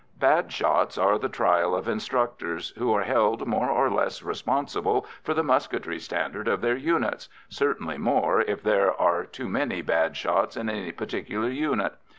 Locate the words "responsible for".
4.23-5.35